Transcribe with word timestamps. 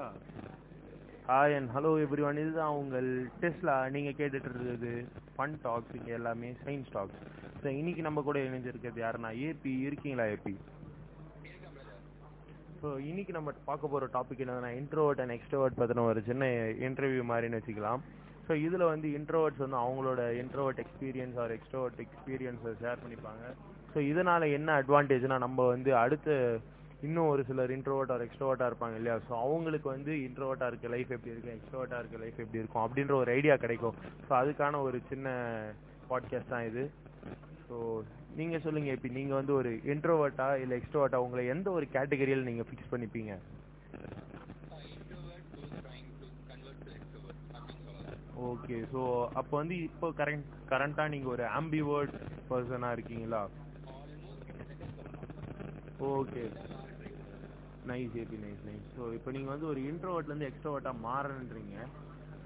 கேக்குதா 0.00 0.08
hi 1.28 1.54
and 1.56 1.70
hello 1.74 1.90
every 2.04 2.22
one 2.28 2.40
இதுதான் 2.42 2.76
உங்கள் 2.80 3.08
டெஸ்லா 3.42 3.74
நீங்கள் 3.94 4.16
கேட்டுட்டு 4.18 4.48
இருக்கிறது 4.50 4.92
ஃபன் 5.34 5.56
டாக்ஸ் 5.64 5.94
இங்கே 5.98 6.12
எல்லாமே 6.18 6.48
சயின்ஸ் 6.62 6.92
டாக்ஸ் 6.94 7.20
ஸோ 7.62 7.66
இன்னைக்கு 7.80 8.02
நம்ம 8.06 8.22
கூட 8.28 8.38
இணைஞ்சிருக்கிறது 8.46 9.02
யாருன்னா 9.04 9.30
ஏபி 9.48 9.72
இருக்கீங்களா 9.88 10.26
ஏபி 10.34 10.54
ஸோ 12.82 12.90
இன்னைக்கு 13.08 13.32
நம்ம 13.36 13.52
பார்க்க 13.68 13.92
போகிற 13.92 14.06
டாபிக் 14.16 14.42
என்னதுன்னா 14.44 14.70
இன்ட்ரோவர்ட் 14.80 15.20
அண்ட் 15.22 15.34
எக்ஸ்ட்ரோவர்ட் 15.36 15.78
பற்றின 15.80 16.04
ஒரு 16.10 16.20
சின்ன 16.28 16.44
இன்டர்வியூ 16.86 17.24
மாதிரின்னு 17.30 17.58
வச்சுக்கலாம். 17.60 18.02
ஸோ 18.46 18.52
இதில் 18.66 18.90
வந்து 18.92 19.08
இன்ட்ரோவர்ட்ஸ் 19.18 19.62
வந்து 19.64 19.78
அவங்களோட 19.82 20.20
இன்ட்ரோவர்ட் 20.42 20.80
எக்ஸ்பீரியன்ஸ் 20.84 21.36
ஆர் 21.42 21.52
எக்ஸ்ட்ரோவர்ட் 21.56 22.00
எக்ஸ்பீரியன்ஸை 22.04 22.72
ஷேர் 22.82 23.02
பண்ணிப்பாங்க. 23.02 23.44
ஸோ 23.92 23.98
இதனால் 24.12 24.52
என்ன 24.58 24.70
அட்வான்டேஜ்னா 24.80 25.38
நம்ம 25.46 25.66
வந்து 25.66 25.90
அடுத்த 26.04 26.30
இன்னும் 27.06 27.28
ஒரு 27.32 27.42
சிலர் 27.48 27.72
இன்ட்ரோவர்ட் 27.76 28.12
ஆர் 28.14 28.24
எக்ஸ்ட்ரோவர்ட்டாக 28.24 28.70
இருப்பாங்க 28.70 28.96
இல்லையா? 29.00 29.14
ஸோ 29.26 29.32
அவங்களுக்கு 29.44 29.88
வந்து 29.94 30.12
இன்ட்ரோவர்ட்டாக 30.26 30.70
இருக்க 30.72 30.88
லைஃப் 30.94 31.12
எப்படி 31.16 31.32
இருக்கு 31.34 31.54
எக்ஸ்ட்ரோவர்ட்டாக 31.56 32.00
இருக்க 32.02 32.18
லைஃப் 32.24 32.40
எப்படி 32.44 32.60
இருக்கும்? 32.62 32.84
அப்படின்ற 32.86 33.14
ஒரு 33.22 33.30
ஐடியா 33.38 33.54
கிடைக்கும். 33.64 33.96
ஸோ 34.26 34.32
அதுக்கான 34.40 34.80
ஒரு 34.88 34.98
சின்ன 35.10 35.28
பாட்காஸ்ட் 36.10 36.52
தான் 36.54 36.66
இது. 36.70 36.84
ஸோ 37.68 37.76
நீங்கள் 38.38 38.62
சொல்லுங்கள் 38.66 38.96
இப்போ 38.96 39.08
நீங்கள் 39.18 39.38
வந்து 39.40 39.54
ஒரு 39.60 39.70
இன்ட்ரோவர்ட்டா 39.92 40.48
இல்லை 40.62 40.76
எக்ஸ்ட்ரோவர்ட்டா 40.80 41.22
உங்களை 41.26 41.44
எந்த 41.54 41.68
ஒரு 41.78 41.86
கேட்டகரியில் 41.96 42.48
நீங்கள் 42.50 42.68
ஃபிக்ஸ் 42.68 42.92
பண்ணிப்பீங்க? 42.92 43.34
ஓகே 48.50 48.76
ஸோ 48.92 49.00
அப்போ 49.40 49.54
வந்து 49.60 49.76
இப்போ 49.88 50.08
கரண்ட் 50.20 50.46
கரண்ட்டாக 50.70 51.12
நீங்கள் 51.14 51.32
ஒரு 51.34 51.44
ஆம்பிவர்ட் 51.58 52.14
பர்சனாக 52.50 52.96
இருக்கீங்களா? 52.96 53.42
Okay 56.12 56.44
nice 57.84 58.14
AB 58.22 58.36
nice 58.36 58.64
nice 58.68 58.86
so 58.96 59.02
இப்போ 59.14 59.30
நீங்கள் 59.30 59.52
வந்து 59.54 59.66
ஒரு 59.66 59.80
இன்ட்ரோவர்ட்லேருந்து 59.90 60.48
எக்ஸ்ட்ரோவர்ட்டாக 60.50 61.02
மாறணுன்றீங்க. 61.06 61.76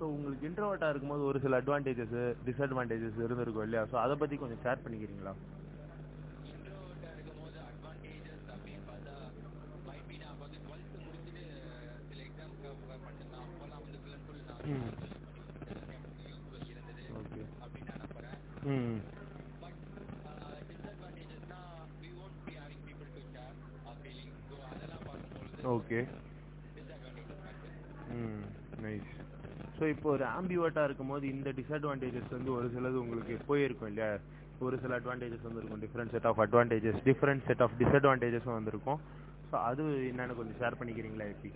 ஸோ 0.01 0.05
உங்களுக்கு 0.17 0.49
இன்ட்ரோவர்ட்டாக 0.49 0.93
இருக்கும்போது 0.93 1.25
ஒரு 1.25 1.39
சில 1.45 1.61
அட்வான்டேஜஸ் 1.61 2.17
டிஸ்அட்வான்டேஜஸ் 2.49 3.21
இருந்திருக்கும் 3.25 3.67
இல்லையா? 3.67 3.85
ஸோ 3.93 3.97
அதை 4.05 4.17
பற்றி 4.17 4.37
கொஞ்சம் 4.37 4.63
ஷேர் 4.65 4.85
பண்ணிக்கிறீங்களா? 4.85 5.35
ஓகே 25.73 26.01
ம் 28.17 28.45
நைஸ் 28.83 29.11
ஸோ 29.77 29.85
இப்போ 29.95 30.09
ஒரு 30.11 30.25
ஆம்பிவர்ட்டாக 30.37 30.89
இருக்கும்போது 30.89 31.25
இந்த 31.29 31.51
டிஸ்அட்வான்டேஜஸ் 31.59 32.31
வந்து 32.31 32.51
ஒரு 32.53 32.67
சிலது 32.75 32.99
உங்களுக்கு 33.05 33.37
போயிருக்கும் 33.49 33.91
இல்லையா? 33.91 34.11
ஒரு 34.61 34.77
சில 34.79 34.99
அட்வான்டேஜஸ் 34.99 35.47
வந்துருக்கும். 35.49 35.83
Different 35.85 36.13
set 36.13 36.29
of 36.31 36.43
advantages 36.45 37.01
different 37.09 37.47
set 37.49 37.63
of 37.63 37.77
டிஸ்அட்வான்டேஜஸும் 37.81 38.59
வந்திருக்கும். 38.59 39.01
ஸோ 39.51 39.57
அது 39.71 39.83
என்னென்னு 40.11 40.39
கொஞ்சம் 40.41 40.59
ஷேர் 40.61 40.79
பண்ணிக்கிறீங்களா 40.81 41.27
எப்படி 41.33 41.53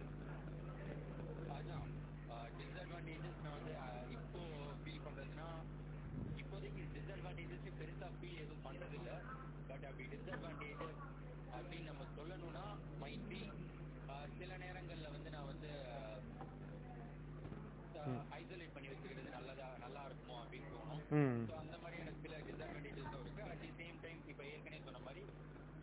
ஐசோலேட் 18.38 18.74
பண்ணி 18.74 18.88
வச்சுக்கிறது 18.90 19.30
நல்லதா 19.36 19.66
நல்லா 19.84 20.02
இருக்குமோ 20.08 20.36
அப்படின்னு 20.42 20.68
தோணும். 20.74 21.02
ஸோ 21.48 21.54
அந்த 21.62 21.74
மாதிரி 21.82 21.96
எனக்கு 22.02 22.22
சில 22.24 22.34
டிஸ்அட்வான்டேஜஸும் 22.46 23.22
இருக்கு. 23.24 23.42
அட் 23.52 23.62
தி 23.64 23.70
சேம் 23.78 23.96
டைம் 24.04 24.20
இப்போ 24.32 24.44
ஏற்கனவே 24.52 24.80
சொன்ன 24.86 25.00
மாதிரி 25.06 25.22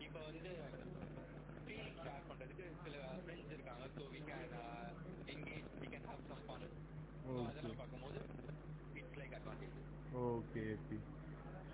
இப்போ 0.06 0.20
வந்து 0.28 0.52
ஃபீலிங் 1.64 1.98
ஷேர் 2.04 2.26
பண்றதுக்கு 2.30 2.66
சில 2.84 2.96
ஃப்ரெண்ட்ஸ் 3.24 3.54
இருக்காங்க. 3.56 3.84
So 3.96 4.02
we 4.14 4.20
can 4.28 4.54
engage 5.34 5.68
we 5.82 5.88
can 5.94 6.06
have 6.10 6.24
some 6.30 6.42
fun 6.46 6.64
okay 7.28 7.44
அதெல்லாம் 7.50 7.78
பார்க்கும்போது 7.82 8.20
இட்ஸ் 9.00 9.18
லைக் 9.22 9.36
அட்வான்டேஜ் 9.40 9.76
ஓகே 10.26 10.64
எப்படி 10.74 10.98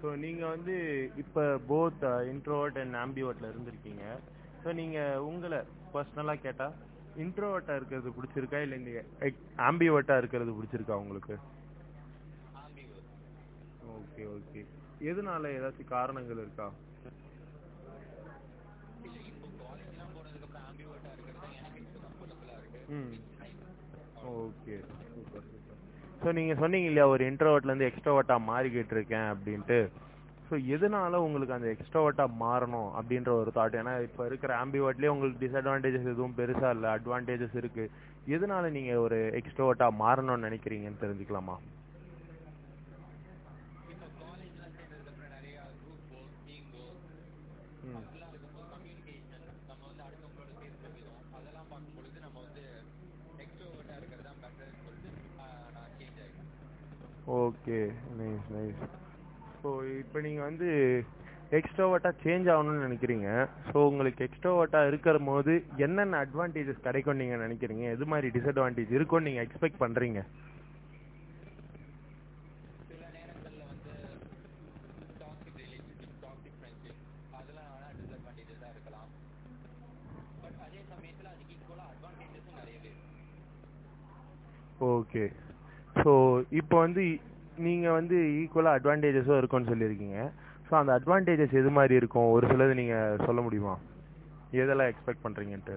ஸோ 0.00 0.08
நீங்கள் 0.24 0.52
வந்து 0.54 0.76
இப்போ 1.24 1.42
போத் 1.72 2.04
இன்ட்ரோவர்ட் 2.32 2.78
அண்ட் 2.82 2.96
ஆம்பிவர்ட்டில் 3.02 3.50
இருந்திருக்கீங்க. 3.52 4.04
ஸோ 4.62 4.72
நீங்கள் 4.80 5.22
உங்களை 5.28 5.58
பர்சனலாக 5.94 6.42
கேட்டால் 6.44 6.74
இன்ட்ரோவர்ட்டாக 7.16 7.78
இருக்கிறது 7.78 8.10
பிடிச்சிருக்கா? 8.16 8.58
இல்லை 8.64 8.76
இந்த 8.80 8.92
ஆம்பிவர்ட்டாக 9.68 10.20
இருக்கிறது 10.22 10.56
பிடிச்சிருக்கா 10.58 10.96
உங்களுக்கு? 11.02 11.34
ஓகே 13.96 14.24
ஓகே 14.36 14.60
எதனால 15.10 15.50
ஏதாச்சும் 15.58 15.92
காரணங்கள் 15.96 16.42
இருக்கு? 16.42 16.68
ம். 22.94 23.12
ஓகே 24.36 24.74
சூப்பர் 25.12 25.46
சூப்பர் 25.50 25.78
ஸோ 26.22 26.32
நீங்கள் 26.38 26.60
சொன்னீங்க 26.62 26.88
இல்லையா 26.90 27.06
ஒரு 27.14 27.22
இன்ட்ரோவர்ட்லேருந்து 27.30 27.88
எக்ஸ்ட்ரோவர்ட்டாக 27.90 28.46
மாறிக்கிட்டு 28.50 28.94
இருக்கேன் 28.96 29.28
அப்படின்ட்டு. 29.32 29.78
ஸோ 30.46 30.54
எதனால 30.74 31.20
உங்களுக்கு 31.24 31.54
அந்த 31.54 31.68
எக்ஸ்ட்ரோவர்ட்டாக 31.72 32.36
மாறணும் 32.42 32.90
அப்படின்ற 32.98 33.30
ஒரு 33.36 33.50
தாட் 33.56 33.78
ஏன்னா 33.80 33.94
இப்போ 34.06 34.22
இருக்கிற 34.26 34.52
ஆம்பிவர்ட்லேயே 34.62 35.12
உங்களுக்கு 35.14 35.42
டிஸ்அட்வான்டேஜஸ் 35.44 36.10
எதுவும் 36.12 36.36
பெருசாக 36.38 36.74
இல்லை 36.76 36.90
அட்வான்டேஜஸ் 36.92 37.58
இருக்குது 37.60 37.92
எதனால 38.28 38.70
நீங்கள் 38.70 39.02
ஒரு 39.06 39.20
எக்ஸ்ட்ரோவர்ட்டாக 39.40 40.00
மாறணும்னு 40.02 40.46
நினைக்கிறீங்கன்னு 40.48 41.02
தெரிஞ்சுக்கலாமா? 41.04 41.56
ஓகே 57.36 57.78
நைஸ் 58.18 58.48
நைஸ் 58.54 58.80
ஸோ 59.62 59.70
இப்போ 60.02 60.18
நீங்கள் 60.26 60.46
வந்து 60.48 60.68
எக்ஸ்ட்ரோவர்ட்டாக 61.58 62.20
சேஞ்ச் 62.22 62.46
ஆகணும்னு 62.52 62.84
நினைக்கிறீங்க. 62.86 63.28
ஸோ 63.68 63.76
உங்களுக்கு 63.90 64.26
எக்ஸ்ட்ரோவர்ட்டாக 64.26 64.90
இருக்கிற 64.90 65.16
போது 65.30 65.54
என்னென்ன 65.86 66.20
அட்வான்டேஜஸ் 66.24 66.86
கிடைக்கும் 66.86 67.20
நீங்கள் 67.22 67.42
நினைக்கிறீங்க? 67.44 67.84
எது 67.96 68.06
மாதிரி 68.12 68.30
டிஸ்அட்வான்டேஜ் 68.36 68.96
இருக்கும்னு 68.98 69.28
நீங்கள் 69.30 69.46
எக்ஸ்பெக்ட் 69.46 69.82
பண்ணுறீங்க 69.84 70.22
ஓகே 84.92 85.24
ஸோ 85.96 86.12
இப்போ 86.60 86.76
வந்து 86.84 87.02
நீங்கள் 87.66 87.96
வந்து 87.98 88.16
ஈக்குவலாக 88.40 88.78
அட்வான்டேஜஸும் 88.78 89.38
இருக்கும்னு 89.40 89.70
சொல்லியிருக்கீங்க. 89.72 90.18
ஸோ 90.68 90.74
அந்த 90.80 90.92
அட்வான்டேஜஸ் 90.98 91.58
எது 91.60 91.70
மாதிரி 91.78 91.94
இருக்கும்? 92.00 92.28
ஒரு 92.36 92.44
சிலது 92.52 92.74
நீங்கள் 92.80 93.22
சொல்ல 93.26 93.40
முடியுமா? 93.46 93.74
எதெல்லாம் 94.62 94.90
எக்ஸ்பெக்ட் 94.92 95.24
பண்ணுறீங்கன்ட்டு 95.24 95.76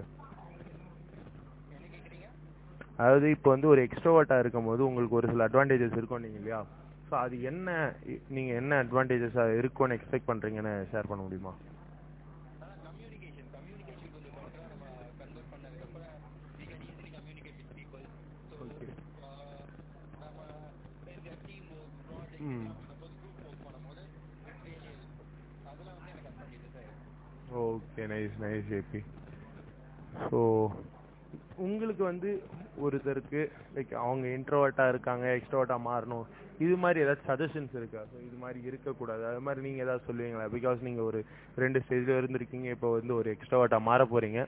அதாவது 2.99 3.27
இப்போ 3.35 3.49
வந்து 3.53 3.67
ஒரு 3.71 3.81
எக்ஸ்ட்ரோவர்ட்டாக 3.87 4.43
இருக்கும்போது 4.43 4.81
உங்களுக்கு 4.89 5.17
ஒரு 5.19 5.29
சில 5.31 5.47
அட்வான்டேஜஸ் 5.47 5.97
இருக்கும் 5.99 6.23
நீங்க 6.25 6.37
இல்லையா? 6.41 6.59
ஸோ 7.09 7.13
அது 7.23 7.35
என்ன 7.49 7.69
நீங்கள் 8.05 8.21
நீங்க 8.35 8.51
என்ன 8.61 8.77
அட்வான்டேஜஸாக 8.83 9.57
இருக்கும்னு 9.59 9.97
எக்ஸ்பெக்ட் 9.97 10.29
பண்றீங்கன்னு 10.29 10.73
ஷேர் 10.91 11.09
பண்ண 11.09 11.21
முடியுமா 11.25 11.53
அதான் 12.55 12.79
கம்யூனிகேஷன் 12.85 13.49
கம்யூனிகேஷன் 13.55 14.13
கொஞ்சம் 14.15 14.33
பெட்டராக 14.37 14.69
நம்ம 14.73 14.85
கன்வெர்ட் 15.19 15.51
பண்ணதுக்கப்புறம் 15.53 16.15
we 16.57 16.65
can 16.71 16.85
easily 16.87 17.11
communicate 17.17 17.59
with 17.59 17.75
people 17.79 18.05
so 18.49 18.55
okay 18.65 18.87
நம்ம 20.23 20.39
இந்த 21.15 21.29
டீம் 21.45 21.67
ஒர்க் 21.75 21.99
ப்ராஜெக்ட் 22.07 22.47
ம் 22.47 22.65
பண்ணும்போது 22.81 23.13
குரூப் 23.19 23.43
ஒர்க் 23.43 23.65
பண்ணும்போது 23.67 24.03
இட்ஸ் 24.43 24.65
ரியலி 24.67 24.93
அதெல்லாம் 25.65 25.97
வந்து 25.97 26.11
எனக்கு 26.13 26.31
அட்வான்டேஜஸாக 26.31 26.85
இருக்கு 26.87 27.61
okay 27.67 27.94
nice 28.13 28.35
nice 28.43 28.67
JP 28.71 29.01
so 30.25 30.39
உங்களுக்கு 31.65 32.03
வந்து 32.09 32.29
ஒருத்தருக்கு 32.85 33.41
லைக் 33.75 33.91
அவங்க 34.03 34.25
இன்ட்ரோவர்ட்டாக 34.37 34.91
இருக்காங்க 34.93 35.25
எக்ஸ்ட்ரோவர்ட்டாக 35.37 35.85
மாறணும் 35.89 36.25
இது 36.65 36.75
மாதிரி 36.83 37.01
ஏதாச்சும் 37.03 37.29
சஜஷன்ஸ் 37.31 37.73
இருக்கா? 37.79 38.01
ஸோ 38.11 38.15
இது 38.27 38.37
மாதிரி 38.43 38.59
இருக்கக்கூடாது. 38.69 39.23
அது 39.29 39.41
மாதிரி 39.45 39.61
நீங்கள் 39.67 39.85
ஏதாவது 39.85 40.05
சொல்லுவீங்களா? 40.07 40.45
பிகாஸ் 40.55 40.85
நீங்கள் 40.87 41.07
ஒரு 41.09 41.19
ரெண்டு 41.63 41.81
ஸ்டேஜில் 41.85 42.19
இருந்திருக்கீங்க 42.19 42.69
இப்போ 42.75 42.89
வந்து 42.97 43.13
ஒரு 43.19 43.29
எக்ஸ்ட்ரோவர்ட்டாக 43.35 43.87
மாற 43.89 44.03
போகிறீங்க 44.13 44.41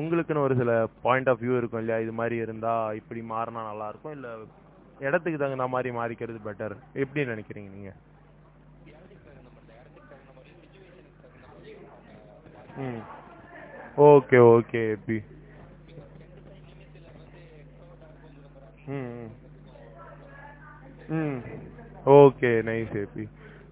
உங்களுக்குன்னு 0.00 0.46
ஒரு 0.46 0.56
சில 0.60 0.72
பாயிண்ட் 1.04 1.30
ஆஃப் 1.32 1.42
வியூ 1.44 1.56
இருக்கும் 1.60 1.82
இல்லையா? 1.82 2.00
இது 2.06 2.14
மாதிரி 2.20 2.38
இருந்தால் 2.44 2.96
இப்படி 3.00 3.22
மாறினா 3.34 3.62
நல்லா 3.70 3.88
இருக்கும் 3.92 4.16
இல்லை 4.18 4.32
இடத்துக்கு 5.06 5.40
தகுந்த 5.40 5.68
மாதிரி 5.76 5.90
மாறிக்கிறது 6.00 6.40
பெட்டர் 6.48 6.74
எப்படி 7.02 7.24
நினைக்கிறீங்க 7.32 7.70
நீங்கள் 7.76 7.98
ம். 12.78 13.02
ஓகே 14.06 14.38
ஓகே 14.52 14.80
எப்பி 14.94 15.18
ம் 18.88 19.10
ம். 19.16 19.30
ம். 21.18 21.38
ஓகே 22.16 22.50
நைஸ் 22.62 22.96
எப்பி 23.02 23.24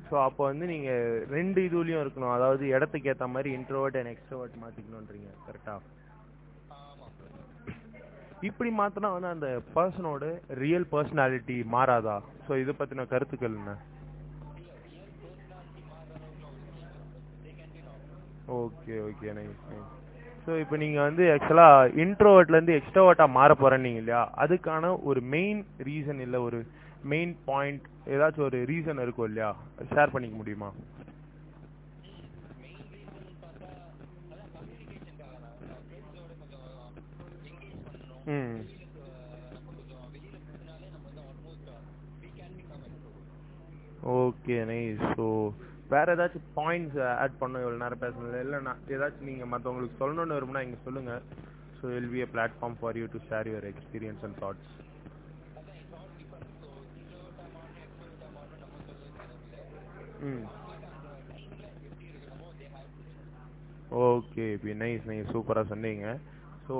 ஸோ 0.08 0.14
அப்போ 0.24 0.42
வந்து 0.44 0.64
நீங்கள் 0.66 1.04
ரெண்டு 1.30 1.60
இதுலேயும் 1.68 2.02
இருக்கணும். 2.02 2.34
அதாவது 2.34 2.64
இடத்துக்கு 2.68 3.10
ஏற்ற 3.12 3.26
மாதிரி 3.28 3.50
இன்ட்ரோவர்ட் 3.58 3.98
அண்ட் 4.00 4.12
எக்ஸ்ட்ரோவர்ட் 4.14 4.62
மாற்றிக்கணுன்றீங்க 4.62 5.30
கரெக்டாக 5.46 5.80
இப்படி 8.42 8.70
மாற்றினா 8.78 9.10
வந்து 9.12 9.28
அந்த 9.28 9.48
பர்சனோட 9.74 10.24
ரியல் 10.62 10.86
பர்சனாலிட்டி 10.90 11.56
மாறாதா? 11.74 12.16
ஸோ 12.46 12.52
இதை 12.62 12.72
பற்றின 12.78 13.06
கருத்துக்கள் 13.06 13.58
என்ன? 13.60 13.72
Okay 18.52 18.94
okay 19.00 19.28
nice 19.32 19.60
nice 19.68 19.92
so 20.46 20.58
இப்போ 20.58 20.76
நீங்க 20.76 21.00
வந்து 21.00 21.24
ஆக்சுவலா 21.32 21.68
இன்ட்ரோவர்ட்லேருந்து 22.04 22.74
இருந்து 22.74 23.26
மாற 23.30 23.54
போறேன்னீங்க 23.54 23.96
இல்லையா? 23.96 24.22
அதுக்கான 24.36 25.00
ஒரு 25.02 25.20
மெயின் 25.34 25.60
ரீசன் 25.80 26.20
இல்ல 26.20 26.40
ஒரு 26.40 26.58
மெயின் 27.04 27.36
பாயிண்ட் 27.44 27.84
ஏதாச்சும் 28.06 28.44
ஒரு 28.44 28.58
ரீசன் 28.64 29.02
இருக்கும் 29.02 29.24
இல்லையா? 29.24 29.50
ஷேர் 29.90 30.12
பண்ணிக்க 30.12 30.36
முடியுமா? 30.36 30.70
ம். 38.28 38.58
ஓகே 44.14 44.64
நைஸ் 44.64 45.04
ஸோ 45.12 45.26
வேற 45.94 46.06
ஏதாச்சும் 46.16 46.48
பாயிண்ட்ஸ் 46.58 46.98
ஆட் 47.22 47.40
பண்ணும் 47.40 47.62
இவ்வளோ 47.64 47.80
நேரம் 47.82 48.02
பேசணும் 48.04 48.38
இல்லை 48.44 48.60
நான் 48.68 48.82
ஏதாச்சும் 48.96 49.28
நீங்கள் 49.30 49.52
மற்றவங்களுக்கு 49.52 50.00
சொல்லணும்னு 50.02 50.38
வரும்னா 50.38 50.64
இங்கே 50.66 50.80
சொல்லுங்க. 50.86 51.14
So 51.78 51.84
will 51.94 52.12
be 52.14 52.22
a 52.26 52.28
platform 52.34 52.78
for 52.80 52.98
you 53.00 53.06
to 53.14 53.20
share 53.30 53.50
your 53.52 53.68
experience 53.72 54.24
and 54.28 54.38
thoughts 54.42 54.72
hmm 60.28 60.44
okay 64.04 64.44
B 64.62 64.72
nice 64.82 65.04
nice 65.10 65.32
சூப்பராக 65.34 65.66
சொன்னீங்க. 65.72 66.06
ஸோ 66.66 66.76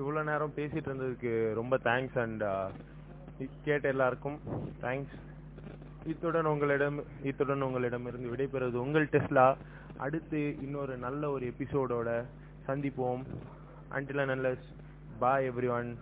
இவ்வளோ 0.00 0.22
நேரம் 0.30 0.56
பேசிட்டு 0.58 0.88
இருந்ததுக்கு 0.90 1.32
ரொம்ப 1.60 1.74
தேங்க்ஸ் 1.88 2.18
அண்ட் 2.24 2.42
uh, 2.52 2.68
கேட்ட 3.66 3.84
எல்லாருக்கும் 3.94 4.38
தேங்க்ஸ் 4.84 5.16
இத்துடன் 6.06 6.44
உங்களிடம் 6.44 7.04
இத்துடன் 7.22 7.60
உங்களிடமிருந்து 7.60 8.28
விடைபெறுவது 8.28 8.74
உங்கள் 8.74 9.06
டெஸ்லா. 9.06 9.56
அடுத்து 9.96 10.56
இன்னொரு 10.60 10.96
நல்ல 10.96 11.30
ஒரு 11.30 11.46
எபிசோடோட 11.46 12.24
சந்திப்போம். 12.66 13.22
அன்டில் 13.90 14.24
நல்ல 14.24 14.56
பாய் 15.18 15.48
எவ்ரி 15.50 15.68
ஒன் 15.68 15.98